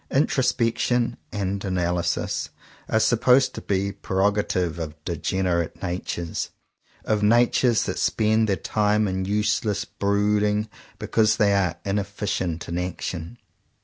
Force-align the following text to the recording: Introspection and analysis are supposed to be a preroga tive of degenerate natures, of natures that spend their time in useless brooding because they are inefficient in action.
Introspection 0.09 1.15
and 1.31 1.63
analysis 1.63 2.49
are 2.89 2.99
supposed 2.99 3.53
to 3.53 3.61
be 3.61 3.89
a 3.89 3.93
preroga 3.93 4.41
tive 4.47 4.79
of 4.79 4.95
degenerate 5.05 5.79
natures, 5.83 6.49
of 7.05 7.21
natures 7.21 7.83
that 7.83 7.99
spend 7.99 8.49
their 8.49 8.55
time 8.55 9.07
in 9.07 9.25
useless 9.25 9.85
brooding 9.85 10.67
because 10.97 11.37
they 11.37 11.53
are 11.53 11.75
inefficient 11.85 12.67
in 12.67 12.79
action. 12.79 13.37